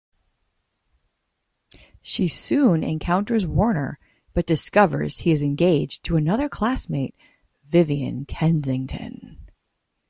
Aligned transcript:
She 2.01 2.27
soon 2.27 2.83
encounters 2.83 3.45
Warner, 3.45 3.99
but 4.33 4.47
discovers 4.47 5.19
he 5.19 5.29
is 5.31 5.43
engaged 5.43 6.03
to 6.05 6.15
another 6.15 6.49
classmate, 6.49 7.13
Vivian 7.65 8.25
Kensington. 8.25 9.51